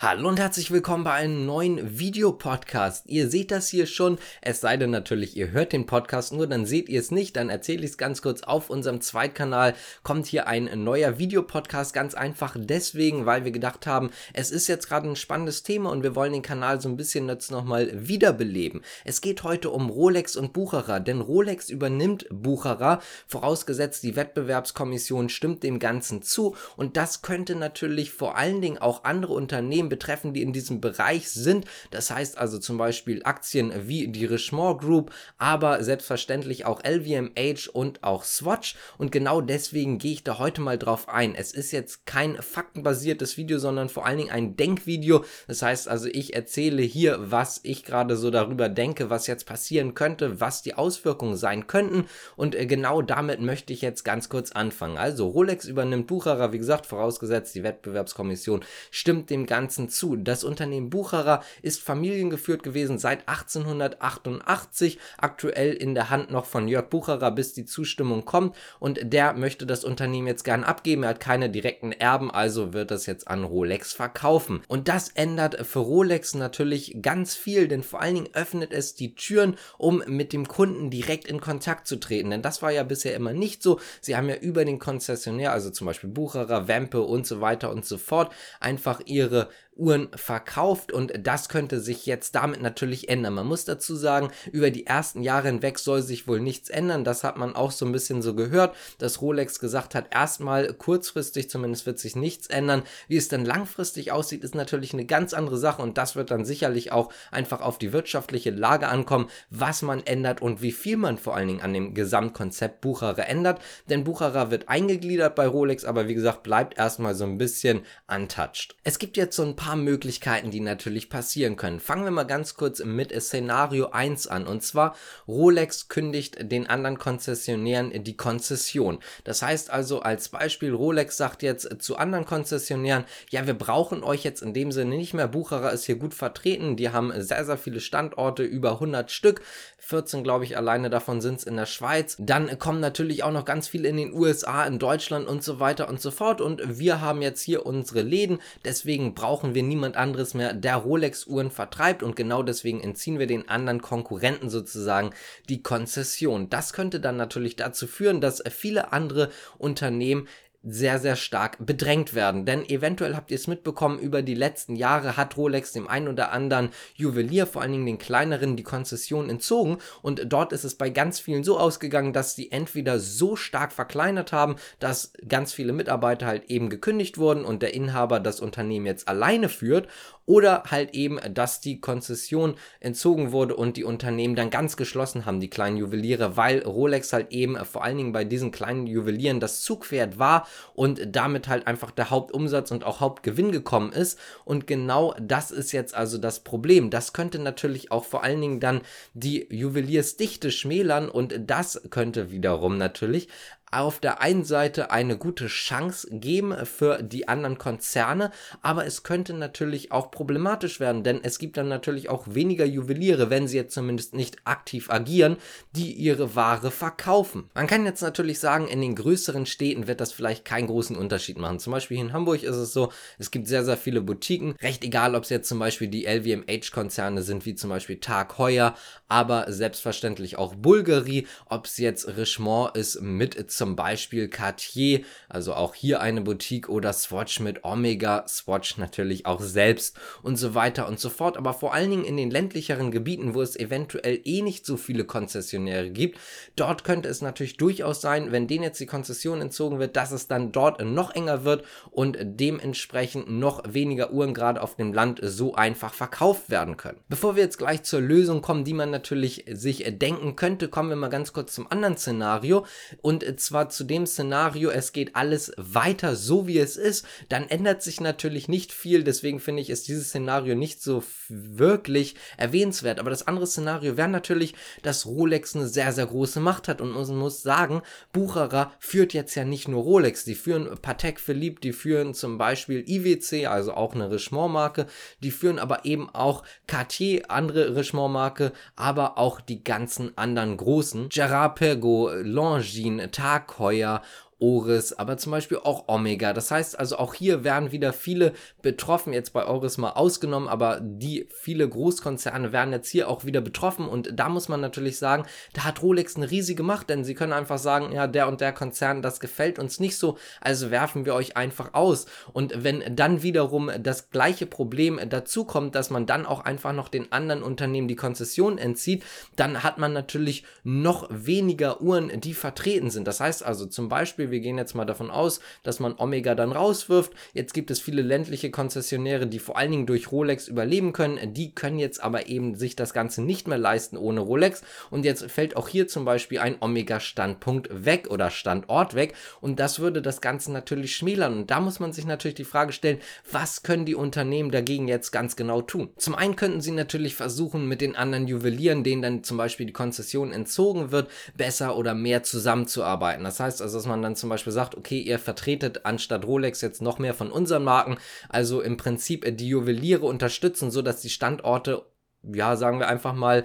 Hallo 0.00 0.28
und 0.28 0.38
herzlich 0.38 0.70
willkommen 0.70 1.02
bei 1.02 1.14
einem 1.14 1.44
neuen 1.44 1.98
Videopodcast. 1.98 3.06
Ihr 3.08 3.28
seht 3.28 3.50
das 3.50 3.66
hier 3.66 3.86
schon, 3.86 4.16
es 4.40 4.60
sei 4.60 4.76
denn 4.76 4.90
natürlich, 4.90 5.36
ihr 5.36 5.50
hört 5.50 5.72
den 5.72 5.86
Podcast 5.86 6.32
nur, 6.32 6.46
dann 6.46 6.66
seht 6.66 6.88
ihr 6.88 7.00
es 7.00 7.10
nicht, 7.10 7.34
dann 7.34 7.50
erzähle 7.50 7.80
ich 7.80 7.90
es 7.90 7.98
ganz 7.98 8.22
kurz. 8.22 8.44
Auf 8.44 8.70
unserem 8.70 9.00
Zweitkanal 9.00 9.74
kommt 10.04 10.26
hier 10.26 10.46
ein 10.46 10.84
neuer 10.84 11.18
Videopodcast, 11.18 11.92
ganz 11.94 12.14
einfach 12.14 12.54
deswegen, 12.56 13.26
weil 13.26 13.44
wir 13.44 13.50
gedacht 13.50 13.88
haben, 13.88 14.10
es 14.34 14.52
ist 14.52 14.68
jetzt 14.68 14.88
gerade 14.88 15.08
ein 15.08 15.16
spannendes 15.16 15.64
Thema 15.64 15.90
und 15.90 16.04
wir 16.04 16.14
wollen 16.14 16.32
den 16.32 16.42
Kanal 16.42 16.80
so 16.80 16.88
ein 16.88 16.96
bisschen 16.96 17.28
jetzt 17.28 17.50
nochmal 17.50 17.90
wiederbeleben. 17.92 18.82
Es 19.04 19.20
geht 19.20 19.42
heute 19.42 19.70
um 19.70 19.90
Rolex 19.90 20.36
und 20.36 20.52
Bucherer, 20.52 21.00
denn 21.00 21.20
Rolex 21.20 21.70
übernimmt 21.70 22.24
Bucherer, 22.30 23.00
vorausgesetzt 23.26 24.04
die 24.04 24.14
Wettbewerbskommission 24.14 25.28
stimmt 25.28 25.64
dem 25.64 25.80
Ganzen 25.80 26.22
zu 26.22 26.54
und 26.76 26.96
das 26.96 27.20
könnte 27.20 27.56
natürlich 27.56 28.12
vor 28.12 28.36
allen 28.36 28.60
Dingen 28.60 28.78
auch 28.78 29.02
andere 29.02 29.32
Unternehmen 29.32 29.87
Unternehmen 29.88 29.98
betreffen, 29.98 30.32
die 30.32 30.42
in 30.42 30.52
diesem 30.52 30.80
Bereich 30.80 31.30
sind. 31.30 31.66
Das 31.90 32.10
heißt 32.10 32.38
also 32.38 32.58
zum 32.58 32.78
Beispiel 32.78 33.22
Aktien 33.24 33.72
wie 33.88 34.08
die 34.08 34.26
Richemont 34.26 34.80
Group, 34.80 35.12
aber 35.38 35.82
selbstverständlich 35.82 36.66
auch 36.66 36.82
LVMH 36.84 37.70
und 37.72 38.04
auch 38.04 38.24
Swatch. 38.24 38.76
Und 38.98 39.10
genau 39.10 39.40
deswegen 39.40 39.98
gehe 39.98 40.12
ich 40.12 40.24
da 40.24 40.38
heute 40.38 40.60
mal 40.60 40.78
drauf 40.78 41.08
ein. 41.08 41.34
Es 41.34 41.52
ist 41.52 41.72
jetzt 41.72 42.06
kein 42.06 42.36
faktenbasiertes 42.36 43.36
Video, 43.36 43.58
sondern 43.58 43.88
vor 43.88 44.06
allen 44.06 44.18
Dingen 44.18 44.30
ein 44.30 44.56
Denkvideo. 44.56 45.24
Das 45.46 45.62
heißt 45.62 45.88
also, 45.88 46.08
ich 46.08 46.34
erzähle 46.34 46.82
hier, 46.82 47.18
was 47.18 47.60
ich 47.62 47.84
gerade 47.84 48.16
so 48.16 48.30
darüber 48.30 48.68
denke, 48.68 49.10
was 49.10 49.26
jetzt 49.26 49.46
passieren 49.46 49.94
könnte, 49.94 50.40
was 50.40 50.62
die 50.62 50.74
Auswirkungen 50.74 51.36
sein 51.36 51.66
könnten. 51.66 52.04
Und 52.36 52.54
äh, 52.54 52.66
genau 52.66 53.02
damit 53.02 53.40
möchte 53.40 53.72
ich 53.72 53.80
jetzt 53.80 54.04
ganz 54.04 54.28
kurz 54.28 54.52
anfangen. 54.52 54.98
Also 54.98 55.28
Rolex 55.28 55.66
übernimmt 55.66 56.06
Bucherer, 56.06 56.52
wie 56.52 56.58
gesagt, 56.58 56.86
vorausgesetzt 56.86 57.54
die 57.54 57.62
Wettbewerbskommission 57.62 58.64
stimmt 58.90 59.30
dem 59.30 59.46
Ganzen 59.46 59.77
Ganzen 59.78 59.88
zu. 59.88 60.16
Das 60.16 60.42
Unternehmen 60.42 60.90
Bucherer 60.90 61.42
ist 61.62 61.80
familiengeführt 61.80 62.62
gewesen 62.64 62.98
seit 62.98 63.28
1888, 63.28 64.98
aktuell 65.18 65.72
in 65.72 65.94
der 65.94 66.10
Hand 66.10 66.30
noch 66.32 66.46
von 66.46 66.66
Jörg 66.66 66.88
Bucherer, 66.88 67.30
bis 67.30 67.52
die 67.52 67.64
Zustimmung 67.64 68.24
kommt 68.24 68.56
und 68.80 68.98
der 69.04 69.34
möchte 69.34 69.66
das 69.66 69.84
Unternehmen 69.84 70.26
jetzt 70.26 70.42
gern 70.42 70.64
abgeben. 70.64 71.04
Er 71.04 71.10
hat 71.10 71.20
keine 71.20 71.48
direkten 71.48 71.92
Erben, 71.92 72.30
also 72.30 72.72
wird 72.72 72.90
das 72.90 73.06
jetzt 73.06 73.28
an 73.28 73.44
Rolex 73.44 73.92
verkaufen. 73.92 74.62
Und 74.66 74.88
das 74.88 75.10
ändert 75.10 75.64
für 75.66 75.78
Rolex 75.78 76.34
natürlich 76.34 76.98
ganz 77.00 77.36
viel, 77.36 77.68
denn 77.68 77.84
vor 77.84 78.00
allen 78.00 78.16
Dingen 78.16 78.34
öffnet 78.34 78.72
es 78.72 78.94
die 78.94 79.14
Türen, 79.14 79.56
um 79.76 80.02
mit 80.06 80.32
dem 80.32 80.48
Kunden 80.48 80.90
direkt 80.90 81.28
in 81.28 81.40
Kontakt 81.40 81.86
zu 81.86 81.96
treten. 81.96 82.30
Denn 82.30 82.42
das 82.42 82.62
war 82.62 82.72
ja 82.72 82.82
bisher 82.82 83.14
immer 83.14 83.32
nicht 83.32 83.62
so. 83.62 83.78
Sie 84.00 84.16
haben 84.16 84.28
ja 84.28 84.36
über 84.36 84.64
den 84.64 84.80
Konzessionär, 84.80 85.52
also 85.52 85.70
zum 85.70 85.86
Beispiel 85.86 86.10
Bucherer, 86.10 86.66
Wempe 86.66 87.00
und 87.02 87.26
so 87.26 87.40
weiter 87.40 87.70
und 87.70 87.84
so 87.84 87.98
fort, 87.98 88.32
einfach 88.60 89.00
ihre 89.04 89.48
Uhren 89.78 90.08
verkauft 90.14 90.92
und 90.92 91.12
das 91.22 91.48
könnte 91.48 91.80
sich 91.80 92.06
jetzt 92.06 92.34
damit 92.34 92.60
natürlich 92.60 93.08
ändern. 93.08 93.34
Man 93.34 93.46
muss 93.46 93.64
dazu 93.64 93.96
sagen, 93.96 94.30
über 94.50 94.70
die 94.70 94.86
ersten 94.86 95.22
Jahre 95.22 95.48
hinweg 95.48 95.78
soll 95.78 96.02
sich 96.02 96.26
wohl 96.26 96.40
nichts 96.40 96.68
ändern. 96.68 97.04
Das 97.04 97.24
hat 97.24 97.36
man 97.36 97.54
auch 97.54 97.70
so 97.70 97.86
ein 97.86 97.92
bisschen 97.92 98.20
so 98.22 98.34
gehört, 98.34 98.74
dass 98.98 99.20
Rolex 99.22 99.60
gesagt 99.60 99.94
hat, 99.94 100.12
erstmal 100.12 100.72
kurzfristig 100.74 101.48
zumindest 101.48 101.86
wird 101.86 101.98
sich 101.98 102.16
nichts 102.16 102.48
ändern. 102.48 102.82
Wie 103.06 103.16
es 103.16 103.28
dann 103.28 103.44
langfristig 103.44 104.12
aussieht, 104.12 104.42
ist 104.44 104.54
natürlich 104.54 104.92
eine 104.92 105.06
ganz 105.06 105.32
andere 105.32 105.58
Sache 105.58 105.82
und 105.82 105.96
das 105.96 106.16
wird 106.16 106.30
dann 106.30 106.44
sicherlich 106.44 106.92
auch 106.92 107.12
einfach 107.30 107.60
auf 107.60 107.78
die 107.78 107.92
wirtschaftliche 107.92 108.50
Lage 108.50 108.88
ankommen, 108.88 109.28
was 109.50 109.82
man 109.82 110.04
ändert 110.04 110.42
und 110.42 110.60
wie 110.62 110.72
viel 110.72 110.96
man 110.96 111.18
vor 111.18 111.36
allen 111.36 111.48
Dingen 111.48 111.62
an 111.62 111.72
dem 111.72 111.94
Gesamtkonzept 111.94 112.80
Bucherer 112.80 113.28
ändert. 113.28 113.60
Denn 113.88 114.04
Bucherer 114.04 114.50
wird 114.50 114.68
eingegliedert 114.68 115.34
bei 115.34 115.46
Rolex, 115.46 115.84
aber 115.84 116.08
wie 116.08 116.14
gesagt, 116.14 116.42
bleibt 116.42 116.78
erstmal 116.78 117.14
so 117.14 117.24
ein 117.24 117.38
bisschen 117.38 117.82
untouched. 118.12 118.76
Es 118.84 118.98
gibt 118.98 119.16
jetzt 119.16 119.36
so 119.36 119.44
ein 119.44 119.56
paar 119.56 119.67
paar 119.68 119.76
Möglichkeiten, 119.76 120.50
die 120.50 120.60
natürlich 120.60 121.10
passieren 121.10 121.56
können. 121.56 121.78
Fangen 121.78 122.04
wir 122.04 122.10
mal 122.10 122.24
ganz 122.24 122.54
kurz 122.54 122.82
mit 122.82 123.12
Szenario 123.20 123.90
1 123.90 124.26
an. 124.26 124.46
Und 124.46 124.62
zwar, 124.62 124.96
Rolex 125.26 125.88
kündigt 125.88 126.50
den 126.50 126.66
anderen 126.66 126.98
Konzessionären 126.98 127.92
die 128.02 128.16
Konzession. 128.16 128.98
Das 129.24 129.42
heißt 129.42 129.70
also, 129.70 130.00
als 130.00 130.30
Beispiel, 130.30 130.72
Rolex 130.72 131.18
sagt 131.18 131.42
jetzt 131.42 131.82
zu 131.82 131.98
anderen 131.98 132.24
Konzessionären, 132.24 133.04
ja, 133.28 133.46
wir 133.46 133.52
brauchen 133.52 134.02
euch 134.02 134.24
jetzt 134.24 134.40
in 134.40 134.54
dem 134.54 134.72
Sinne 134.72 134.96
nicht 134.96 135.12
mehr. 135.12 135.28
Bucherer 135.28 135.70
ist 135.70 135.84
hier 135.84 135.96
gut 135.96 136.14
vertreten. 136.14 136.76
Die 136.76 136.88
haben 136.88 137.12
sehr, 137.20 137.44
sehr 137.44 137.58
viele 137.58 137.80
Standorte, 137.80 138.44
über 138.44 138.72
100 138.72 139.10
Stück. 139.10 139.42
14, 139.80 140.24
glaube 140.24 140.44
ich, 140.44 140.56
alleine 140.56 140.88
davon 140.88 141.20
sind 141.20 141.40
es 141.40 141.44
in 141.44 141.56
der 141.56 141.66
Schweiz. 141.66 142.16
Dann 142.18 142.58
kommen 142.58 142.80
natürlich 142.80 143.22
auch 143.22 143.32
noch 143.32 143.44
ganz 143.44 143.68
viele 143.68 143.88
in 143.88 143.98
den 143.98 144.14
USA, 144.14 144.64
in 144.64 144.78
Deutschland 144.78 145.28
und 145.28 145.44
so 145.44 145.60
weiter 145.60 145.90
und 145.90 146.00
so 146.00 146.10
fort. 146.10 146.40
Und 146.40 146.78
wir 146.78 147.02
haben 147.02 147.20
jetzt 147.20 147.42
hier 147.42 147.66
unsere 147.66 148.00
Läden. 148.00 148.38
Deswegen 148.64 149.14
brauchen 149.14 149.54
wir 149.54 149.57
wir 149.58 149.64
niemand 149.64 149.96
anderes 149.96 150.34
mehr, 150.34 150.54
der 150.54 150.76
Rolex-Uhren 150.76 151.50
vertreibt 151.50 152.04
und 152.04 152.14
genau 152.14 152.44
deswegen 152.44 152.80
entziehen 152.80 153.18
wir 153.18 153.26
den 153.26 153.48
anderen 153.48 153.82
Konkurrenten 153.82 154.50
sozusagen 154.50 155.10
die 155.48 155.64
Konzession. 155.64 156.48
Das 156.48 156.72
könnte 156.72 157.00
dann 157.00 157.16
natürlich 157.16 157.56
dazu 157.56 157.88
führen, 157.88 158.20
dass 158.20 158.40
viele 158.50 158.92
andere 158.92 159.30
Unternehmen 159.58 160.28
sehr, 160.62 160.98
sehr 160.98 161.14
stark 161.14 161.64
bedrängt 161.64 162.14
werden. 162.14 162.44
Denn 162.44 162.68
eventuell 162.68 163.14
habt 163.14 163.30
ihr 163.30 163.36
es 163.36 163.46
mitbekommen, 163.46 163.98
über 163.98 164.22
die 164.22 164.34
letzten 164.34 164.74
Jahre 164.74 165.16
hat 165.16 165.36
Rolex 165.36 165.72
dem 165.72 165.86
einen 165.86 166.08
oder 166.08 166.32
anderen 166.32 166.70
Juwelier, 166.94 167.46
vor 167.46 167.62
allen 167.62 167.72
Dingen 167.72 167.86
den 167.86 167.98
kleineren, 167.98 168.56
die 168.56 168.64
Konzession 168.64 169.30
entzogen. 169.30 169.78
Und 170.02 170.32
dort 170.32 170.52
ist 170.52 170.64
es 170.64 170.74
bei 170.74 170.90
ganz 170.90 171.20
vielen 171.20 171.44
so 171.44 171.58
ausgegangen, 171.58 172.12
dass 172.12 172.34
die 172.34 172.50
entweder 172.50 172.98
so 172.98 173.36
stark 173.36 173.72
verkleinert 173.72 174.32
haben, 174.32 174.56
dass 174.80 175.12
ganz 175.26 175.52
viele 175.52 175.72
Mitarbeiter 175.72 176.26
halt 176.26 176.50
eben 176.50 176.70
gekündigt 176.70 177.18
wurden 177.18 177.44
und 177.44 177.62
der 177.62 177.74
Inhaber 177.74 178.18
das 178.18 178.40
Unternehmen 178.40 178.86
jetzt 178.86 179.06
alleine 179.06 179.48
führt 179.48 179.86
oder 180.26 180.64
halt 180.66 180.94
eben, 180.94 181.18
dass 181.32 181.60
die 181.60 181.80
Konzession 181.80 182.56
entzogen 182.80 183.32
wurde 183.32 183.56
und 183.56 183.76
die 183.78 183.84
Unternehmen 183.84 184.36
dann 184.36 184.50
ganz 184.50 184.76
geschlossen 184.76 185.24
haben, 185.24 185.40
die 185.40 185.48
kleinen 185.48 185.78
Juweliere, 185.78 186.36
weil 186.36 186.62
Rolex 186.64 187.14
halt 187.14 187.32
eben 187.32 187.56
vor 187.64 187.82
allen 187.82 187.96
Dingen 187.96 188.12
bei 188.12 188.24
diesen 188.24 188.50
kleinen 188.50 188.86
Juwelieren 188.86 189.40
das 189.40 189.62
Zugpferd 189.62 190.18
war 190.18 190.46
und 190.74 191.00
damit 191.14 191.48
halt 191.48 191.66
einfach 191.66 191.90
der 191.90 192.10
Hauptumsatz 192.10 192.70
und 192.70 192.84
auch 192.84 193.00
Hauptgewinn 193.00 193.52
gekommen 193.52 193.92
ist. 193.92 194.18
Und 194.44 194.66
genau 194.66 195.14
das 195.20 195.50
ist 195.50 195.72
jetzt 195.72 195.94
also 195.94 196.18
das 196.18 196.40
Problem. 196.40 196.90
Das 196.90 197.12
könnte 197.12 197.38
natürlich 197.38 197.90
auch 197.90 198.04
vor 198.04 198.22
allen 198.22 198.40
Dingen 198.40 198.60
dann 198.60 198.82
die 199.14 199.46
Juweliersdichte 199.50 200.50
schmälern 200.50 201.08
und 201.08 201.34
das 201.46 201.82
könnte 201.90 202.30
wiederum 202.30 202.78
natürlich 202.78 203.28
auf 203.70 204.00
der 204.00 204.20
einen 204.20 204.44
Seite 204.44 204.90
eine 204.90 205.16
gute 205.16 205.46
Chance 205.46 206.08
geben 206.10 206.54
für 206.64 207.02
die 207.02 207.28
anderen 207.28 207.58
Konzerne, 207.58 208.30
aber 208.62 208.86
es 208.86 209.02
könnte 209.02 209.34
natürlich 209.34 209.92
auch 209.92 210.10
problematisch 210.10 210.80
werden, 210.80 211.02
denn 211.02 211.20
es 211.22 211.38
gibt 211.38 211.56
dann 211.56 211.68
natürlich 211.68 212.08
auch 212.08 212.24
weniger 212.26 212.64
Juweliere, 212.64 213.30
wenn 213.30 213.48
sie 213.48 213.56
jetzt 213.56 213.74
zumindest 213.74 214.14
nicht 214.14 214.36
aktiv 214.44 214.90
agieren, 214.90 215.36
die 215.72 215.92
ihre 215.92 216.34
Ware 216.34 216.70
verkaufen. 216.70 217.50
Man 217.54 217.66
kann 217.66 217.84
jetzt 217.84 218.02
natürlich 218.02 218.40
sagen, 218.40 218.68
in 218.68 218.80
den 218.80 218.94
größeren 218.94 219.46
Städten 219.46 219.86
wird 219.86 220.00
das 220.00 220.12
vielleicht 220.12 220.44
keinen 220.44 220.66
großen 220.66 220.96
Unterschied 220.96 221.38
machen. 221.38 221.58
Zum 221.58 221.72
Beispiel 221.72 221.98
in 221.98 222.12
Hamburg 222.12 222.42
ist 222.42 222.56
es 222.56 222.72
so, 222.72 222.92
es 223.18 223.30
gibt 223.30 223.48
sehr, 223.48 223.64
sehr 223.64 223.76
viele 223.76 224.00
Boutiquen, 224.00 224.54
recht 224.60 224.84
egal, 224.84 225.14
ob 225.14 225.24
es 225.24 225.30
jetzt 225.30 225.48
zum 225.48 225.58
Beispiel 225.58 225.88
die 225.88 226.06
LVMH-Konzerne 226.06 227.22
sind, 227.22 227.46
wie 227.46 227.54
zum 227.54 227.70
Beispiel 227.70 228.00
Tag 228.00 228.38
Heuer, 228.38 228.74
aber 229.08 229.50
selbstverständlich 229.52 230.38
auch 230.38 230.54
Bulgari, 230.54 231.26
ob 231.46 231.66
es 231.66 231.78
jetzt 231.78 232.16
Richemont 232.16 232.76
ist 232.76 233.00
mit 233.00 233.50
zum 233.58 233.76
Beispiel 233.76 234.28
Cartier, 234.28 235.02
also 235.28 235.52
auch 235.52 235.74
hier 235.74 236.00
eine 236.00 236.22
Boutique 236.22 236.68
oder 236.68 236.92
Swatch 236.92 237.40
mit 237.40 237.64
Omega, 237.64 238.26
Swatch 238.26 238.78
natürlich 238.78 239.26
auch 239.26 239.40
selbst 239.40 239.98
und 240.22 240.36
so 240.36 240.54
weiter 240.54 240.88
und 240.88 240.98
so 240.98 241.10
fort. 241.10 241.36
Aber 241.36 241.52
vor 241.52 241.74
allen 241.74 241.90
Dingen 241.90 242.04
in 242.04 242.16
den 242.16 242.30
ländlicheren 242.30 242.90
Gebieten, 242.90 243.34
wo 243.34 243.42
es 243.42 243.56
eventuell 243.56 244.20
eh 244.24 244.42
nicht 244.42 244.64
so 244.64 244.76
viele 244.76 245.04
Konzessionäre 245.04 245.90
gibt, 245.90 246.18
dort 246.56 246.84
könnte 246.84 247.08
es 247.08 247.20
natürlich 247.20 247.56
durchaus 247.56 248.00
sein, 248.00 248.32
wenn 248.32 248.46
denen 248.46 248.62
jetzt 248.62 248.80
die 248.80 248.86
Konzession 248.86 249.40
entzogen 249.40 249.78
wird, 249.80 249.96
dass 249.96 250.12
es 250.12 250.28
dann 250.28 250.52
dort 250.52 250.82
noch 250.84 251.14
enger 251.14 251.44
wird 251.44 251.64
und 251.90 252.16
dementsprechend 252.20 253.28
noch 253.28 253.62
weniger 253.68 254.12
Uhren 254.12 254.34
gerade 254.34 254.62
auf 254.62 254.76
dem 254.76 254.92
Land 254.92 255.20
so 255.22 255.54
einfach 255.54 255.92
verkauft 255.92 256.48
werden 256.48 256.76
können. 256.76 257.00
Bevor 257.08 257.34
wir 257.34 257.42
jetzt 257.42 257.58
gleich 257.58 257.82
zur 257.82 258.00
Lösung 258.00 258.40
kommen, 258.40 258.64
die 258.64 258.74
man 258.74 258.90
natürlich 258.90 259.44
sich 259.50 259.84
denken 259.98 260.36
könnte, 260.36 260.68
kommen 260.68 260.90
wir 260.90 260.96
mal 260.96 261.08
ganz 261.08 261.32
kurz 261.32 261.54
zum 261.54 261.68
anderen 261.70 261.96
Szenario 261.96 262.64
und 263.02 263.24
zwar 263.40 263.47
zu 263.70 263.84
dem 263.84 264.06
Szenario, 264.06 264.70
es 264.70 264.92
geht 264.92 265.16
alles 265.16 265.52
weiter 265.56 266.16
so 266.16 266.46
wie 266.46 266.58
es 266.58 266.76
ist, 266.76 267.06
dann 267.28 267.48
ändert 267.48 267.82
sich 267.82 268.00
natürlich 268.00 268.48
nicht 268.48 268.72
viel, 268.72 269.04
deswegen 269.04 269.40
finde 269.40 269.62
ich, 269.62 269.70
ist 269.70 269.88
dieses 269.88 270.08
Szenario 270.08 270.54
nicht 270.54 270.82
so 270.82 271.02
wirklich 271.28 272.14
erwähnenswert. 272.36 272.98
Aber 272.98 273.10
das 273.10 273.26
andere 273.26 273.46
Szenario 273.46 273.96
wäre 273.96 274.08
natürlich, 274.08 274.54
dass 274.82 275.06
Rolex 275.06 275.54
eine 275.54 275.68
sehr, 275.68 275.92
sehr 275.92 276.06
große 276.06 276.40
Macht 276.40 276.68
hat. 276.68 276.80
Und 276.80 276.92
man 276.92 277.16
muss 277.16 277.42
sagen, 277.42 277.82
Bucherer 278.12 278.72
führt 278.78 279.14
jetzt 279.14 279.34
ja 279.34 279.44
nicht 279.44 279.68
nur 279.68 279.82
Rolex, 279.82 280.24
die 280.24 280.34
führen 280.34 280.68
Patek 280.80 281.20
Philippe, 281.20 281.60
die 281.60 281.72
führen 281.72 282.14
zum 282.14 282.38
Beispiel 282.38 282.84
IWC, 282.86 283.46
also 283.46 283.74
auch 283.74 283.94
eine 283.94 284.10
Richemont-Marke, 284.10 284.86
die 285.22 285.30
führen 285.30 285.58
aber 285.58 285.84
eben 285.84 286.08
auch 286.10 286.42
Cartier, 286.66 287.30
andere 287.30 287.76
Richemont-Marke, 287.76 288.52
aber 288.76 289.18
auch 289.18 289.40
die 289.40 289.62
ganzen 289.62 290.16
anderen 290.16 290.56
großen, 290.56 291.08
Gerard 291.08 291.56
Pergaud, 291.56 292.24
Longines, 292.24 293.10
Tag 293.12 293.37
Heuer 293.58 294.02
Oris, 294.40 294.92
aber 294.92 295.16
zum 295.16 295.32
Beispiel 295.32 295.58
auch 295.58 295.88
Omega. 295.88 296.32
Das 296.32 296.50
heißt 296.50 296.78
also 296.78 296.98
auch 296.98 297.14
hier 297.14 297.42
werden 297.42 297.72
wieder 297.72 297.92
viele 297.92 298.32
betroffen, 298.62 299.12
jetzt 299.12 299.32
bei 299.32 299.46
Oris 299.46 299.78
mal 299.78 299.90
ausgenommen, 299.90 300.48
aber 300.48 300.80
die 300.80 301.28
viele 301.30 301.68
Großkonzerne 301.68 302.52
werden 302.52 302.72
jetzt 302.72 302.88
hier 302.88 303.08
auch 303.08 303.24
wieder 303.24 303.40
betroffen 303.40 303.88
und 303.88 304.10
da 304.14 304.28
muss 304.28 304.48
man 304.48 304.60
natürlich 304.60 304.98
sagen, 304.98 305.24
da 305.54 305.64
hat 305.64 305.82
Rolex 305.82 306.16
eine 306.16 306.30
riesige 306.30 306.62
Macht, 306.62 306.88
denn 306.88 307.04
sie 307.04 307.14
können 307.14 307.32
einfach 307.32 307.58
sagen, 307.58 307.92
ja, 307.92 308.06
der 308.06 308.28
und 308.28 308.40
der 308.40 308.52
Konzern, 308.52 309.02
das 309.02 309.18
gefällt 309.18 309.58
uns 309.58 309.80
nicht 309.80 309.96
so, 309.96 310.18
also 310.40 310.70
werfen 310.70 311.04
wir 311.04 311.14
euch 311.14 311.36
einfach 311.36 311.74
aus. 311.74 312.06
Und 312.32 312.62
wenn 312.62 312.94
dann 312.94 313.22
wiederum 313.22 313.70
das 313.80 314.10
gleiche 314.10 314.46
Problem 314.46 315.00
dazu 315.08 315.44
kommt, 315.44 315.74
dass 315.74 315.90
man 315.90 316.06
dann 316.06 316.26
auch 316.26 316.40
einfach 316.40 316.72
noch 316.72 316.88
den 316.88 317.10
anderen 317.10 317.42
Unternehmen 317.42 317.88
die 317.88 317.96
Konzession 317.96 318.58
entzieht, 318.58 319.04
dann 319.34 319.64
hat 319.64 319.78
man 319.78 319.92
natürlich 319.92 320.44
noch 320.62 321.08
weniger 321.10 321.80
Uhren, 321.80 322.20
die 322.20 322.34
vertreten 322.34 322.90
sind. 322.90 323.06
Das 323.08 323.20
heißt 323.20 323.44
also 323.44 323.66
zum 323.66 323.88
Beispiel, 323.88 324.27
wir 324.30 324.40
gehen 324.40 324.58
jetzt 324.58 324.74
mal 324.74 324.84
davon 324.84 325.10
aus, 325.10 325.40
dass 325.62 325.80
man 325.80 325.94
Omega 325.98 326.34
dann 326.34 326.52
rauswirft. 326.52 327.12
Jetzt 327.34 327.54
gibt 327.54 327.70
es 327.70 327.80
viele 327.80 328.02
ländliche 328.02 328.50
Konzessionäre, 328.50 329.26
die 329.26 329.38
vor 329.38 329.56
allen 329.56 329.70
Dingen 329.70 329.86
durch 329.86 330.12
Rolex 330.12 330.48
überleben 330.48 330.92
können. 330.92 331.34
Die 331.34 331.54
können 331.54 331.78
jetzt 331.78 332.02
aber 332.02 332.28
eben 332.28 332.54
sich 332.54 332.76
das 332.76 332.92
Ganze 332.92 333.22
nicht 333.22 333.48
mehr 333.48 333.58
leisten 333.58 333.96
ohne 333.96 334.20
Rolex. 334.20 334.62
Und 334.90 335.04
jetzt 335.04 335.30
fällt 335.30 335.56
auch 335.56 335.68
hier 335.68 335.88
zum 335.88 336.04
Beispiel 336.04 336.38
ein 336.38 336.56
Omega-Standpunkt 336.60 337.84
weg 337.84 338.08
oder 338.10 338.30
Standort 338.30 338.94
weg. 338.94 339.14
Und 339.40 339.60
das 339.60 339.80
würde 339.80 340.02
das 340.02 340.20
Ganze 340.20 340.52
natürlich 340.52 340.94
schmälern. 340.96 341.38
Und 341.38 341.50
da 341.50 341.60
muss 341.60 341.80
man 341.80 341.92
sich 341.92 342.06
natürlich 342.06 342.36
die 342.36 342.44
Frage 342.44 342.72
stellen, 342.72 342.98
was 343.30 343.62
können 343.62 343.84
die 343.84 343.94
Unternehmen 343.94 344.50
dagegen 344.50 344.88
jetzt 344.88 345.10
ganz 345.10 345.36
genau 345.36 345.62
tun? 345.62 345.90
Zum 345.96 346.14
einen 346.14 346.36
könnten 346.36 346.60
sie 346.60 346.70
natürlich 346.70 347.14
versuchen, 347.14 347.66
mit 347.68 347.80
den 347.80 347.96
anderen 347.96 348.28
Juwelieren, 348.28 348.84
denen 348.84 349.02
dann 349.02 349.24
zum 349.24 349.36
Beispiel 349.36 349.66
die 349.66 349.72
Konzession 349.72 350.32
entzogen 350.32 350.90
wird, 350.90 351.10
besser 351.36 351.76
oder 351.76 351.94
mehr 351.94 352.22
zusammenzuarbeiten. 352.22 353.24
Das 353.24 353.40
heißt 353.40 353.62
also, 353.62 353.78
dass 353.78 353.86
man 353.86 354.02
dann 354.02 354.16
zum 354.18 354.28
Beispiel 354.28 354.52
sagt, 354.52 354.76
okay, 354.76 355.00
ihr 355.00 355.18
vertretet 355.18 355.84
anstatt 355.84 356.26
Rolex 356.26 356.60
jetzt 356.60 356.82
noch 356.82 356.98
mehr 356.98 357.14
von 357.14 357.30
unseren 357.30 357.64
Marken, 357.64 357.98
also 358.28 358.60
im 358.60 358.76
Prinzip 358.76 359.24
die 359.36 359.48
Juweliere 359.48 360.06
unterstützen, 360.06 360.70
so 360.70 360.82
dass 360.82 361.00
die 361.00 361.10
Standorte 361.10 361.84
ja, 362.22 362.56
sagen 362.56 362.78
wir 362.78 362.88
einfach 362.88 363.14
mal, 363.14 363.44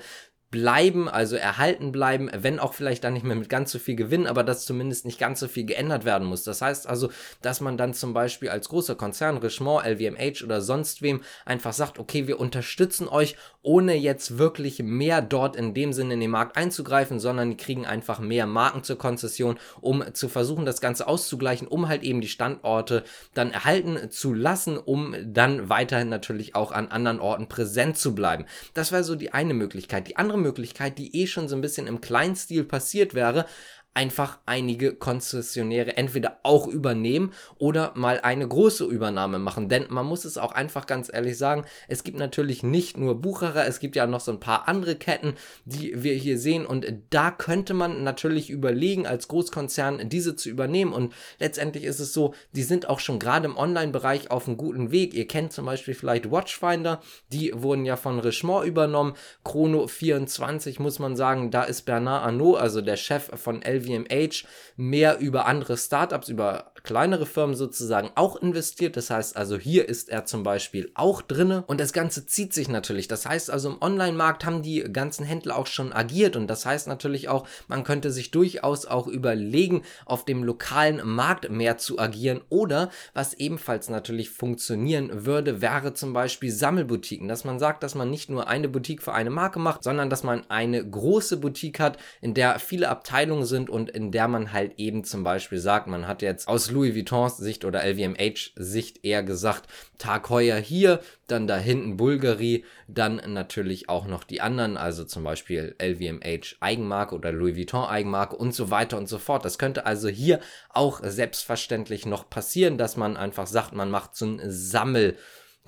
bleiben, 0.53 1.09
also 1.09 1.35
erhalten 1.35 1.91
bleiben, 1.91 2.29
wenn 2.31 2.59
auch 2.59 2.75
vielleicht 2.75 3.03
dann 3.03 3.13
nicht 3.13 3.25
mehr 3.25 3.35
mit 3.35 3.49
ganz 3.49 3.71
so 3.71 3.79
viel 3.79 3.95
Gewinn, 3.95 4.27
aber 4.27 4.43
dass 4.43 4.65
zumindest 4.65 5.03
nicht 5.03 5.17
ganz 5.17 5.39
so 5.39 5.47
viel 5.47 5.65
geändert 5.65 6.05
werden 6.05 6.27
muss. 6.27 6.43
Das 6.43 6.61
heißt 6.61 6.87
also, 6.87 7.09
dass 7.41 7.59
man 7.59 7.75
dann 7.75 7.95
zum 7.95 8.13
Beispiel 8.13 8.49
als 8.49 8.69
großer 8.69 8.93
Konzern, 8.93 9.37
Richemont, 9.37 9.83
LVMH 9.83 10.43
oder 10.43 10.61
sonst 10.61 11.01
wem 11.01 11.21
einfach 11.43 11.73
sagt, 11.73 11.97
okay, 11.97 12.27
wir 12.27 12.39
unterstützen 12.39 13.07
euch, 13.07 13.35
ohne 13.63 13.95
jetzt 13.95 14.37
wirklich 14.37 14.77
mehr 14.83 15.23
dort 15.23 15.55
in 15.55 15.73
dem 15.73 15.91
Sinne 15.91 16.13
in 16.13 16.19
den 16.19 16.29
Markt 16.29 16.55
einzugreifen, 16.55 17.19
sondern 17.19 17.49
die 17.49 17.57
kriegen 17.57 17.87
einfach 17.87 18.19
mehr 18.19 18.45
Marken 18.45 18.83
zur 18.83 18.99
Konzession, 18.99 19.57
um 19.81 20.03
zu 20.13 20.29
versuchen, 20.29 20.65
das 20.65 20.81
Ganze 20.81 21.07
auszugleichen, 21.07 21.67
um 21.67 21.87
halt 21.87 22.03
eben 22.03 22.21
die 22.21 22.27
Standorte 22.27 23.03
dann 23.33 23.51
erhalten 23.51 24.11
zu 24.11 24.35
lassen, 24.35 24.77
um 24.77 25.15
dann 25.25 25.67
weiterhin 25.69 26.09
natürlich 26.09 26.53
auch 26.53 26.71
an 26.71 26.89
anderen 26.89 27.19
Orten 27.19 27.47
präsent 27.47 27.97
zu 27.97 28.13
bleiben. 28.13 28.45
Das 28.75 28.91
wäre 28.91 29.03
so 29.03 29.15
die 29.15 29.33
eine 29.33 29.55
Möglichkeit. 29.55 30.07
Die 30.07 30.17
andere 30.17 30.42
Möglichkeit, 30.43 30.99
die 30.99 31.15
eh 31.21 31.27
schon 31.27 31.49
so 31.49 31.55
ein 31.55 31.61
bisschen 31.61 31.87
im 31.87 32.01
Kleinstil 32.01 32.63
passiert 32.63 33.13
wäre, 33.15 33.47
einfach 33.95 34.39
einige 34.47 34.95
Konzessionäre 34.95 35.97
entweder 35.97 36.39
auch 36.43 36.67
übernehmen 36.67 37.31
oder 37.59 37.91
mal 37.95 38.19
eine 38.21 38.47
große 38.47 38.85
Übernahme 38.85 39.37
machen. 39.37 39.69
Denn 39.69 39.85
man 39.89 40.05
muss 40.05 40.25
es 40.25 40.37
auch 40.37 40.51
einfach 40.51 40.87
ganz 40.87 41.11
ehrlich 41.13 41.37
sagen, 41.37 41.65
es 41.87 42.03
gibt 42.03 42.17
natürlich 42.17 42.63
nicht 42.63 42.97
nur 42.97 43.21
Bucherer, 43.21 43.67
es 43.67 43.79
gibt 43.79 43.95
ja 43.95 44.07
noch 44.07 44.19
so 44.19 44.31
ein 44.31 44.39
paar 44.39 44.67
andere 44.67 44.95
Ketten, 44.95 45.35
die 45.65 46.01
wir 46.01 46.15
hier 46.15 46.39
sehen 46.39 46.65
und 46.65 46.85
da 47.11 47.29
könnte 47.29 47.73
man 47.73 48.03
natürlich 48.03 48.49
überlegen, 48.49 49.05
als 49.05 49.27
Großkonzern 49.27 50.09
diese 50.09 50.35
zu 50.35 50.49
übernehmen 50.49 50.91
und 50.91 51.13
letztendlich 51.39 51.83
ist 51.83 51.99
es 51.99 52.13
so, 52.13 52.33
die 52.53 52.63
sind 52.63 52.89
auch 52.89 52.99
schon 52.99 53.19
gerade 53.19 53.45
im 53.45 53.57
Online-Bereich 53.57 54.31
auf 54.31 54.47
einem 54.47 54.57
guten 54.57 54.91
Weg. 54.91 55.13
Ihr 55.13 55.27
kennt 55.27 55.53
zum 55.53 55.65
Beispiel 55.65 55.93
vielleicht 55.93 56.31
Watchfinder, 56.31 56.99
die 57.31 57.51
wurden 57.55 57.85
ja 57.85 57.95
von 57.95 58.19
Richemont 58.19 58.65
übernommen. 58.65 59.13
Chrono 59.43 59.87
24 59.87 60.79
muss 60.79 60.97
man 60.97 61.15
sagen, 61.15 61.51
da 61.51 61.63
ist 61.63 61.83
Bernard 61.83 62.25
Arnault, 62.25 62.59
also 62.59 62.81
der 62.81 62.97
Chef 62.97 63.29
von 63.35 63.61
LV 63.61 63.82
LVMH 63.83 64.45
mehr 64.75 65.19
über 65.19 65.45
andere 65.45 65.77
Startups, 65.77 66.29
über 66.29 66.72
kleinere 66.83 67.25
Firmen 67.25 67.55
sozusagen 67.55 68.11
auch 68.15 68.35
investiert. 68.35 68.97
Das 68.97 69.09
heißt 69.09 69.37
also, 69.37 69.57
hier 69.57 69.87
ist 69.87 70.09
er 70.09 70.25
zum 70.25 70.43
Beispiel 70.43 70.91
auch 70.95 71.21
drinne 71.21 71.63
und 71.67 71.79
das 71.79 71.93
Ganze 71.93 72.25
zieht 72.25 72.53
sich 72.53 72.67
natürlich. 72.67 73.07
Das 73.07 73.25
heißt 73.25 73.49
also, 73.49 73.69
im 73.69 73.81
Online-Markt 73.81 74.45
haben 74.45 74.61
die 74.61 74.81
ganzen 74.91 75.25
Händler 75.25 75.57
auch 75.57 75.67
schon 75.67 75.93
agiert 75.93 76.35
und 76.35 76.47
das 76.47 76.65
heißt 76.65 76.87
natürlich 76.87 77.29
auch, 77.29 77.47
man 77.67 77.85
könnte 77.85 78.11
sich 78.11 78.31
durchaus 78.31 78.85
auch 78.85 79.07
überlegen, 79.07 79.83
auf 80.05 80.25
dem 80.25 80.43
lokalen 80.43 81.01
Markt 81.07 81.49
mehr 81.49 81.77
zu 81.77 81.99
agieren 81.99 82.41
oder 82.49 82.89
was 83.13 83.33
ebenfalls 83.33 83.89
natürlich 83.89 84.29
funktionieren 84.29 85.25
würde, 85.25 85.61
wäre 85.61 85.93
zum 85.93 86.11
Beispiel 86.11 86.51
Sammelboutiquen, 86.51 87.29
dass 87.29 87.45
man 87.45 87.59
sagt, 87.59 87.83
dass 87.83 87.95
man 87.95 88.09
nicht 88.09 88.29
nur 88.29 88.47
eine 88.49 88.67
Boutique 88.67 89.01
für 89.01 89.13
eine 89.13 89.29
Marke 89.29 89.59
macht, 89.59 89.83
sondern 89.83 90.09
dass 90.09 90.23
man 90.23 90.49
eine 90.49 90.85
große 90.85 91.37
Boutique 91.37 91.79
hat, 91.79 91.97
in 92.19 92.33
der 92.33 92.59
viele 92.59 92.89
Abteilungen 92.89 93.45
sind 93.45 93.69
und 93.69 93.89
in 93.89 94.11
der 94.11 94.27
man 94.27 94.51
halt 94.51 94.73
eben 94.77 95.05
zum 95.05 95.23
Beispiel 95.23 95.59
sagt, 95.59 95.87
man 95.87 96.07
hat 96.07 96.21
jetzt 96.21 96.49
aus 96.49 96.72
Louis 96.73 96.95
Vuittons 96.95 97.37
Sicht 97.37 97.63
oder 97.65 97.83
LVMH 97.83 98.51
Sicht 98.55 99.05
eher 99.05 99.23
gesagt, 99.23 99.67
Tag 99.97 100.29
Heuer 100.29 100.57
hier, 100.57 100.99
dann 101.27 101.47
da 101.47 101.57
hinten 101.57 101.95
Bulgari, 101.95 102.65
dann 102.87 103.21
natürlich 103.33 103.89
auch 103.89 104.07
noch 104.07 104.23
die 104.23 104.41
anderen, 104.41 104.75
also 104.75 105.03
zum 105.03 105.23
Beispiel 105.23 105.75
LVMH 105.81 106.57
Eigenmarke 106.59 107.15
oder 107.15 107.31
Louis 107.31 107.55
Vuitton 107.55 107.85
Eigenmarke 107.85 108.35
und 108.35 108.53
so 108.53 108.71
weiter 108.71 108.97
und 108.97 109.07
so 109.07 109.19
fort. 109.19 109.45
Das 109.45 109.57
könnte 109.57 109.85
also 109.85 110.09
hier 110.09 110.39
auch 110.69 111.01
selbstverständlich 111.03 112.05
noch 112.05 112.29
passieren, 112.29 112.77
dass 112.77 112.97
man 112.97 113.15
einfach 113.15 113.47
sagt, 113.47 113.73
man 113.73 113.89
macht 113.89 114.15
so 114.15 114.25
ein 114.25 114.41
Sammel 114.45 115.15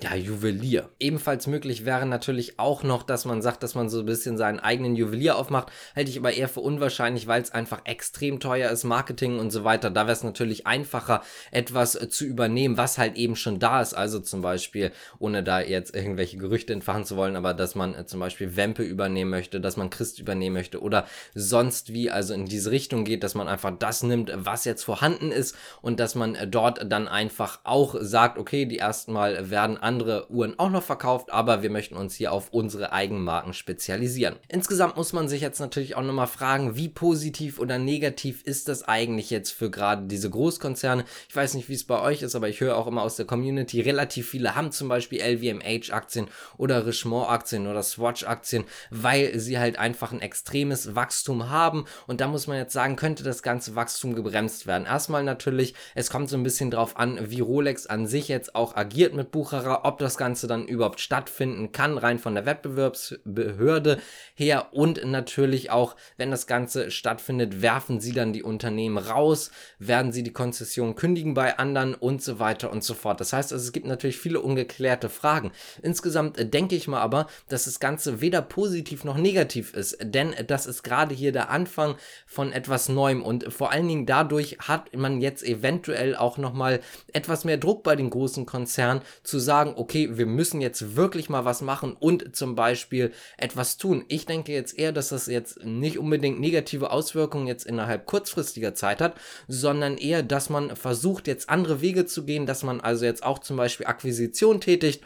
ja, 0.02 0.14
Juwelier. 0.14 0.90
Ebenfalls 1.00 1.46
möglich 1.46 1.86
wäre 1.86 2.04
natürlich 2.04 2.58
auch 2.58 2.82
noch, 2.82 3.02
dass 3.02 3.24
man 3.24 3.40
sagt, 3.40 3.62
dass 3.62 3.74
man 3.74 3.88
so 3.88 4.00
ein 4.00 4.04
bisschen 4.04 4.36
seinen 4.36 4.60
eigenen 4.60 4.94
Juwelier 4.94 5.38
aufmacht. 5.38 5.72
Halte 5.94 6.10
ich 6.10 6.18
aber 6.18 6.34
eher 6.34 6.50
für 6.50 6.60
unwahrscheinlich, 6.60 7.26
weil 7.26 7.40
es 7.40 7.50
einfach 7.50 7.80
extrem 7.84 8.38
teuer 8.38 8.70
ist, 8.70 8.84
Marketing 8.84 9.38
und 9.38 9.50
so 9.50 9.64
weiter. 9.64 9.88
Da 9.88 10.02
wäre 10.02 10.12
es 10.12 10.22
natürlich 10.22 10.66
einfacher, 10.66 11.22
etwas 11.50 11.94
äh, 11.94 12.10
zu 12.10 12.26
übernehmen, 12.26 12.76
was 12.76 12.98
halt 12.98 13.16
eben 13.16 13.36
schon 13.36 13.58
da 13.58 13.80
ist. 13.80 13.94
Also 13.94 14.20
zum 14.20 14.42
Beispiel, 14.42 14.92
ohne 15.18 15.42
da 15.42 15.60
jetzt 15.60 15.96
irgendwelche 15.96 16.36
Gerüchte 16.36 16.74
entfachen 16.74 17.06
zu 17.06 17.16
wollen, 17.16 17.34
aber 17.34 17.54
dass 17.54 17.74
man 17.74 17.94
äh, 17.94 18.04
zum 18.04 18.20
Beispiel 18.20 18.54
Wempe 18.54 18.82
übernehmen 18.82 19.30
möchte, 19.30 19.62
dass 19.62 19.78
man 19.78 19.88
Christ 19.88 20.18
übernehmen 20.18 20.56
möchte 20.56 20.82
oder 20.82 21.06
sonst 21.34 21.94
wie, 21.94 22.10
also 22.10 22.34
in 22.34 22.44
diese 22.44 22.70
Richtung 22.70 23.06
geht, 23.06 23.24
dass 23.24 23.34
man 23.34 23.48
einfach 23.48 23.72
das 23.78 24.02
nimmt, 24.02 24.30
was 24.34 24.66
jetzt 24.66 24.84
vorhanden 24.84 25.32
ist 25.32 25.56
und 25.80 26.00
dass 26.00 26.14
man 26.14 26.34
äh, 26.34 26.46
dort 26.46 26.92
dann 26.92 27.08
einfach 27.08 27.60
auch 27.64 27.94
sagt, 27.98 28.36
okay, 28.36 28.66
die 28.66 28.78
ersten 28.78 29.14
Mal 29.14 29.48
werden 29.48 29.78
andere 29.86 30.30
Uhren 30.32 30.58
auch 30.58 30.70
noch 30.70 30.82
verkauft, 30.82 31.32
aber 31.32 31.62
wir 31.62 31.70
möchten 31.70 31.96
uns 31.96 32.16
hier 32.16 32.32
auf 32.32 32.48
unsere 32.50 32.92
Eigenmarken 32.92 33.54
spezialisieren. 33.54 34.34
Insgesamt 34.48 34.96
muss 34.96 35.12
man 35.12 35.28
sich 35.28 35.40
jetzt 35.40 35.60
natürlich 35.60 35.94
auch 35.94 36.02
nochmal 36.02 36.26
fragen, 36.26 36.74
wie 36.74 36.88
positiv 36.88 37.60
oder 37.60 37.78
negativ 37.78 38.42
ist 38.42 38.66
das 38.66 38.82
eigentlich 38.82 39.30
jetzt 39.30 39.52
für 39.52 39.70
gerade 39.70 40.06
diese 40.06 40.28
Großkonzerne? 40.28 41.04
Ich 41.28 41.36
weiß 41.36 41.54
nicht, 41.54 41.68
wie 41.68 41.74
es 41.74 41.84
bei 41.84 42.00
euch 42.00 42.22
ist, 42.22 42.34
aber 42.34 42.48
ich 42.48 42.60
höre 42.60 42.76
auch 42.76 42.88
immer 42.88 43.02
aus 43.02 43.14
der 43.14 43.26
Community, 43.26 43.80
relativ 43.80 44.28
viele 44.30 44.56
haben 44.56 44.72
zum 44.72 44.88
Beispiel 44.88 45.20
LVMH-Aktien 45.20 46.26
oder 46.58 46.84
Richemont-Aktien 46.84 47.68
oder 47.68 47.84
Swatch-Aktien, 47.84 48.64
weil 48.90 49.38
sie 49.38 49.58
halt 49.58 49.78
einfach 49.78 50.10
ein 50.10 50.20
extremes 50.20 50.96
Wachstum 50.96 51.48
haben 51.48 51.84
und 52.08 52.20
da 52.20 52.26
muss 52.26 52.48
man 52.48 52.56
jetzt 52.58 52.72
sagen, 52.72 52.96
könnte 52.96 53.22
das 53.22 53.44
ganze 53.44 53.76
Wachstum 53.76 54.16
gebremst 54.16 54.66
werden. 54.66 54.84
Erstmal 54.84 55.22
natürlich, 55.22 55.74
es 55.94 56.10
kommt 56.10 56.28
so 56.28 56.36
ein 56.36 56.42
bisschen 56.42 56.72
drauf 56.72 56.96
an, 56.96 57.30
wie 57.30 57.40
Rolex 57.40 57.86
an 57.86 58.08
sich 58.08 58.26
jetzt 58.26 58.56
auch 58.56 58.74
agiert 58.74 59.14
mit 59.14 59.30
Bucherer 59.30 59.75
ob 59.84 59.98
das 59.98 60.16
Ganze 60.16 60.46
dann 60.46 60.66
überhaupt 60.66 61.00
stattfinden 61.00 61.72
kann, 61.72 61.98
rein 61.98 62.18
von 62.18 62.34
der 62.34 62.46
Wettbewerbsbehörde 62.46 63.98
her 64.34 64.68
und 64.72 65.04
natürlich 65.04 65.70
auch, 65.70 65.96
wenn 66.16 66.30
das 66.30 66.46
Ganze 66.46 66.90
stattfindet, 66.90 67.62
werfen 67.62 68.00
sie 68.00 68.12
dann 68.12 68.32
die 68.32 68.42
Unternehmen 68.42 68.98
raus, 68.98 69.50
werden 69.78 70.12
sie 70.12 70.22
die 70.22 70.32
Konzession 70.32 70.94
kündigen 70.94 71.34
bei 71.34 71.58
anderen 71.58 71.94
und 71.94 72.22
so 72.22 72.38
weiter 72.38 72.70
und 72.70 72.84
so 72.84 72.94
fort. 72.94 73.20
Das 73.20 73.32
heißt, 73.32 73.52
also, 73.52 73.64
es 73.64 73.72
gibt 73.72 73.86
natürlich 73.86 74.18
viele 74.18 74.40
ungeklärte 74.40 75.08
Fragen. 75.08 75.52
Insgesamt 75.82 76.38
äh, 76.38 76.46
denke 76.46 76.76
ich 76.76 76.88
mal 76.88 77.00
aber, 77.00 77.26
dass 77.48 77.64
das 77.64 77.80
Ganze 77.80 78.20
weder 78.20 78.42
positiv 78.42 79.04
noch 79.04 79.16
negativ 79.16 79.74
ist, 79.74 79.98
denn 80.00 80.34
das 80.46 80.66
ist 80.66 80.82
gerade 80.82 81.14
hier 81.14 81.32
der 81.32 81.50
Anfang 81.50 81.96
von 82.26 82.52
etwas 82.52 82.88
Neuem 82.88 83.22
und 83.22 83.52
vor 83.52 83.72
allen 83.72 83.88
Dingen 83.88 84.06
dadurch 84.06 84.56
hat 84.60 84.94
man 84.94 85.20
jetzt 85.20 85.42
eventuell 85.42 86.16
auch 86.16 86.38
nochmal 86.38 86.80
etwas 87.12 87.44
mehr 87.44 87.56
Druck 87.56 87.82
bei 87.82 87.96
den 87.96 88.10
großen 88.10 88.46
Konzernen 88.46 89.02
zu 89.22 89.38
sagen, 89.38 89.65
sagen, 89.66 89.78
okay, 89.78 90.16
wir 90.16 90.26
müssen 90.26 90.60
jetzt 90.60 90.96
wirklich 90.96 91.28
mal 91.28 91.44
was 91.44 91.62
machen 91.62 91.96
und 91.98 92.34
zum 92.36 92.54
Beispiel 92.54 93.12
etwas 93.36 93.76
tun. 93.76 94.04
Ich 94.08 94.26
denke 94.26 94.52
jetzt 94.52 94.78
eher, 94.78 94.92
dass 94.92 95.08
das 95.08 95.26
jetzt 95.26 95.64
nicht 95.64 95.98
unbedingt 95.98 96.40
negative 96.40 96.90
Auswirkungen 96.90 97.46
jetzt 97.46 97.66
innerhalb 97.66 98.06
kurzfristiger 98.06 98.74
Zeit 98.74 99.00
hat, 99.00 99.16
sondern 99.48 99.98
eher, 99.98 100.22
dass 100.22 100.50
man 100.50 100.74
versucht, 100.76 101.26
jetzt 101.26 101.48
andere 101.48 101.80
Wege 101.80 102.06
zu 102.06 102.24
gehen, 102.24 102.46
dass 102.46 102.62
man 102.62 102.80
also 102.80 103.04
jetzt 103.04 103.22
auch 103.22 103.38
zum 103.38 103.56
Beispiel 103.56 103.86
Akquisition 103.86 104.60
tätigt 104.60 105.02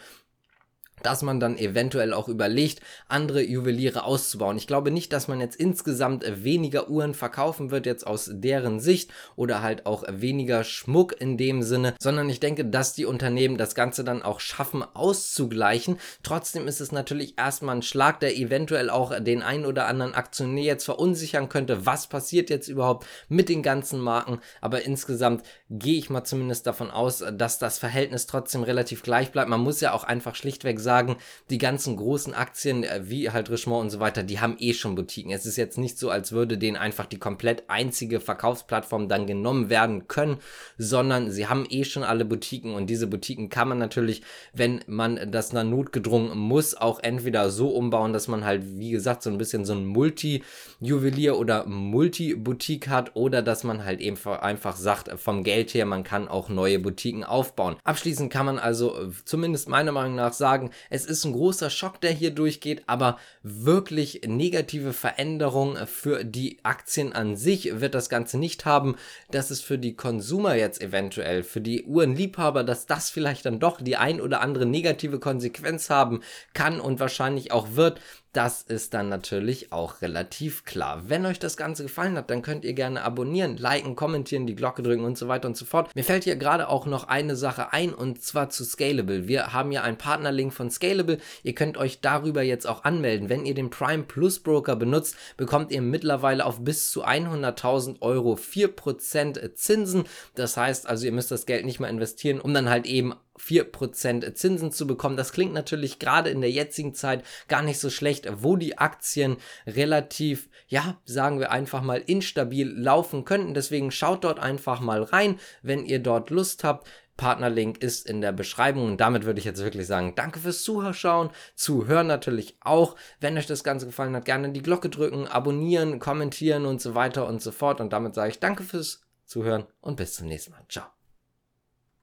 dass 1.03 1.23
man 1.23 1.41
dann 1.41 1.59
eventuell 1.59 2.13
auch 2.13 2.29
überlegt, 2.29 2.81
andere 3.09 3.43
Juweliere 3.43 4.05
auszubauen. 4.05 4.57
Ich 4.57 4.67
glaube 4.67 4.91
nicht, 4.91 5.13
dass 5.13 5.29
man 5.29 5.41
jetzt 5.41 5.57
insgesamt 5.57 6.25
weniger 6.45 6.89
Uhren 6.89 7.15
verkaufen 7.15 7.71
wird, 7.71 7.87
jetzt 7.87 8.07
aus 8.07 8.31
deren 8.33 8.81
Sicht 8.81 9.11
oder 9.37 9.63
halt 9.63 9.87
auch 9.87 10.05
weniger 10.09 10.65
Schmuck 10.65 11.21
in 11.21 11.37
dem 11.37 11.63
Sinne, 11.63 11.95
sondern 12.01 12.29
ich 12.29 12.41
denke, 12.41 12.65
dass 12.65 12.93
die 12.93 13.07
Unternehmen 13.07 13.57
das 13.57 13.75
Ganze 13.75 14.05
dann 14.05 14.23
auch 14.23 14.41
schaffen 14.41 14.83
auszugleichen. 14.83 15.99
Trotzdem 16.23 16.69
ist 16.69 16.81
es 16.81 16.93
natürlich 16.93 17.39
erstmal 17.39 17.77
ein 17.77 17.83
Schlag, 17.83 18.21
der 18.21 18.37
eventuell 18.37 18.91
auch 18.91 19.19
den 19.21 19.43
einen 19.43 19.67
oder 19.67 19.87
anderen 19.87 20.15
Aktionär 20.15 20.65
jetzt 20.65 20.85
verunsichern 20.85 21.49
könnte. 21.49 21.87
Was 21.87 22.07
passiert 22.07 22.51
jetzt 22.51 22.69
überhaupt 22.69 23.07
mit 23.29 23.49
den 23.49 23.63
ganzen 23.63 24.01
Marken? 24.01 24.41
Aber 24.61 24.83
insgesamt 24.83 25.45
gehe 25.69 25.99
ich 25.99 26.11
mal 26.11 26.25
zumindest 26.25 26.67
davon 26.67 26.91
aus, 26.91 27.25
dass 27.33 27.59
das 27.59 27.79
Verhältnis 27.79 28.27
trotzdem 28.27 28.63
relativ 28.63 29.03
gleich 29.03 29.33
bleibt. 29.33 29.49
Man 29.49 29.61
muss 29.61 29.81
ja 29.81 29.93
auch 29.93 30.05
einfach 30.05 30.35
schlichtweg 30.35 30.81
sagen, 30.81 30.90
sagen, 30.91 31.17
die 31.51 31.59
ganzen 31.59 31.97
großen 31.97 32.35
Aktien, 32.35 32.83
äh, 32.83 33.03
wie 33.05 33.31
halt 33.31 33.49
Richemont 33.49 33.85
und 33.85 33.91
so 33.91 34.01
weiter, 34.01 34.25
die 34.25 34.41
haben 34.41 34.57
eh 34.59 34.75
schon 34.75 34.97
Boutiquen. 34.97 35.31
Es 35.31 35.47
ist 35.47 35.57
jetzt 35.57 35.79
nicht 35.79 35.99
so, 36.01 36.11
als 36.11 36.33
würde 36.33 36.59
denen 36.59 36.77
einfach 36.77 37.07
die 37.07 37.19
komplett 37.19 37.63
einzige 37.69 38.19
Verkaufsplattform 38.19 39.09
dann 39.09 39.29
genommen 39.29 39.71
werden 39.71 40.09
können, 40.09 40.39
sondern 40.79 41.31
sie 41.31 41.47
haben 41.47 41.65
eh 41.71 41.85
schon 41.85 42.03
alle 42.03 42.25
Boutiquen 42.25 42.75
und 42.75 42.91
diese 42.91 43.07
Boutiquen 43.07 43.51
kann 43.51 43.69
man 43.69 43.79
natürlich, 43.79 44.23
wenn 44.53 44.81
man 44.89 45.31
das 45.31 45.51
dann 45.51 45.71
notgedrungen 45.71 46.37
muss, 46.37 46.75
auch 46.75 46.99
entweder 47.01 47.51
so 47.51 47.69
umbauen, 47.69 48.13
dass 48.13 48.27
man 48.27 48.45
halt, 48.45 48.63
wie 48.65 48.91
gesagt, 48.91 49.23
so 49.23 49.31
ein 49.31 49.39
bisschen 49.39 49.65
so 49.65 49.75
ein 49.75 49.87
Multi-Juwelier 49.87 51.39
oder 51.39 51.67
Multi-Boutique 51.67 52.89
hat 52.89 53.15
oder 53.15 53.43
dass 53.43 53.63
man 53.63 53.85
halt 53.85 54.01
eben 54.01 54.17
einfach 54.27 54.75
sagt, 54.75 55.09
vom 55.21 55.45
Geld 55.45 55.73
her, 55.73 55.87
man 55.87 56.03
kann 56.03 56.27
auch 56.27 56.49
neue 56.49 56.81
Boutiquen 56.81 57.23
aufbauen. 57.23 57.77
Abschließend 57.85 58.33
kann 58.33 58.47
man 58.47 58.59
also 58.59 58.97
äh, 58.97 59.11
zumindest 59.25 59.69
meiner 59.69 59.93
Meinung 59.93 60.17
nach 60.17 60.33
sagen, 60.33 60.71
es 60.89 61.05
ist 61.05 61.25
ein 61.25 61.33
großer 61.33 61.71
Schock, 61.71 62.01
der 62.01 62.13
hier 62.13 62.31
durchgeht, 62.31 62.83
aber 62.87 63.19
wirklich 63.43 64.23
negative 64.27 64.93
Veränderungen 64.93 65.87
für 65.87 66.25
die 66.25 66.59
Aktien 66.63 67.13
an 67.13 67.37
sich 67.37 67.81
wird 67.81 67.95
das 67.95 68.09
Ganze 68.09 68.39
nicht 68.39 68.65
haben. 68.65 68.97
Dass 69.31 69.51
es 69.51 69.61
für 69.61 69.79
die 69.79 69.95
Konsumer 69.95 70.55
jetzt 70.55 70.81
eventuell, 70.81 71.43
für 71.43 71.61
die 71.61 71.85
Uhrenliebhaber, 71.85 72.65
dass 72.65 72.87
das 72.87 73.11
vielleicht 73.11 73.47
dann 73.47 73.61
doch 73.61 73.81
die 73.81 73.97
ein 73.97 74.21
oder 74.21 74.41
andere 74.41 74.67
negative 74.67 75.19
Konsequenz 75.19 75.91
haben 75.91 76.21
kann 76.55 76.81
und 76.81 77.01
wahrscheinlich 77.01 77.53
auch 77.53 77.75
wird, 77.75 78.01
das 78.33 78.63
ist 78.63 78.95
dann 78.95 79.09
natürlich 79.09 79.73
auch 79.73 80.03
relativ 80.03 80.65
klar. 80.65 81.03
Wenn 81.09 81.27
euch 81.27 81.39
das 81.41 81.57
Ganze 81.57 81.83
gefallen 81.83 82.17
hat, 82.17 82.31
dann 82.31 82.43
könnt 82.43 82.65
ihr 82.65 82.75
gerne 82.75 83.03
abonnieren, 83.03 83.57
liken, 83.57 83.97
kommentieren, 83.97 84.47
die 84.47 84.55
Glocke 84.55 84.83
drücken 84.83 85.05
und 85.05 85.19
so 85.19 85.27
weiter 85.27 85.49
und 85.49 85.57
so 85.57 85.65
fort. 85.65 85.95
Mir 85.97 86.05
fällt 86.05 86.25
hier 86.25 86.37
gerade 86.37 86.69
auch 86.69 86.87
noch 86.87 87.05
eine 87.09 87.35
Sache 87.35 87.73
ein 87.73 87.93
und 87.93 88.23
zwar 88.23 88.51
zu 88.51 88.65
Scalable. 88.65 89.27
Wir 89.27 89.53
haben 89.53 89.73
ja 89.73 89.83
einen 89.83 89.99
Partnerlink 89.99 90.53
von 90.53 90.71
Scalable. 90.71 91.19
Ihr 91.43 91.55
könnt 91.55 91.77
euch 91.77 92.01
darüber 92.01 92.43
jetzt 92.43 92.67
auch 92.67 92.85
anmelden. 92.85 93.29
Wenn 93.29 93.47
ihr 93.47 93.55
den 93.55 93.71
Prime 93.71 94.05
Plus 94.05 94.39
Broker 94.39 94.77
benutzt, 94.77 95.17
bekommt 95.37 95.73
ihr 95.73 95.83
mittlerweile 95.83 96.47
auf 96.47 96.63
bis 96.63 96.91
zu 96.91 97.05
100.000 97.05 98.01
Euro 98.01 98.35
4% 98.35 99.55
Zinsen. 99.55 100.05
Das 100.37 100.57
heißt 100.57 100.89
also, 100.89 101.05
ihr 101.05 101.13
müsst 101.13 101.33
das 101.33 101.47
Geld 101.47 101.65
nicht 101.65 101.81
mehr 101.81 101.91
investieren, 101.91 102.41
um 102.41 102.55
dann 102.55 102.71
halt 102.71 102.87
eben 102.87 103.15
4% 103.41 104.35
Zinsen 104.35 104.73
zu 104.73 104.87
bekommen. 104.87 105.17
Das 105.17 105.33
klingt 105.33 105.53
natürlich 105.53 105.99
gerade 105.99 106.31
in 106.31 106.41
der 106.41 106.51
jetzigen 106.51 106.95
Zeit 106.95 107.25
gar 107.49 107.63
nicht 107.63 107.79
so 107.79 107.91
schlecht, 107.91 108.29
wo 108.43 108.57
die 108.57 108.79
Aktien 108.79 109.37
relativ, 109.67 110.49
ja, 110.69 111.01
sagen 111.05 111.41
wir 111.41 111.51
einfach 111.51 111.83
mal 111.83 112.03
instabil 112.07 112.69
laufen 112.69 113.25
könnten. 113.25 113.55
Deswegen 113.55 113.91
schaut 113.91 114.25
dort 114.25 114.39
einfach 114.39 114.81
mal 114.81 115.03
rein, 115.03 115.39
wenn 115.63 115.85
ihr 115.85 115.99
dort 115.99 116.31
Lust 116.31 116.65
habt. 116.65 116.87
Partnerlink 117.21 117.83
ist 117.83 118.07
in 118.07 118.23
der 118.23 118.33
Beschreibung 118.33 118.87
und 118.87 118.97
damit 118.99 119.27
würde 119.27 119.41
ich 119.41 119.45
jetzt 119.45 119.63
wirklich 119.63 119.87
sagen, 119.87 120.15
danke 120.17 120.41
fürs 120.41 120.63
Zuhören, 120.63 121.31
zuhören 121.55 122.07
natürlich 122.07 122.57
auch. 122.61 122.97
Wenn 123.21 123.37
euch 123.37 123.47
das 123.47 123.63
Ganze 123.63 123.85
gefallen 123.85 124.17
hat, 124.17 124.25
gerne 124.25 124.53
die 124.53 124.63
Glocke 124.63 124.89
drücken, 124.89 125.27
abonnieren, 125.27 125.99
kommentieren 125.99 126.65
und 126.65 126.81
so 126.81 126.95
weiter 126.95 127.27
und 127.27 127.43
so 127.43 127.53
fort. 127.53 127.83
Und 127.83 127.93
damit 127.93 128.15
sage 128.15 128.31
ich 128.31 128.41
danke 128.41 128.63
fürs 128.63 129.03
Zuhören 129.27 129.67
und 129.83 129.97
bis 129.97 130.15
zum 130.15 130.29
nächsten 130.29 130.53
Mal. 130.53 130.65
Ciao. 130.71 131.00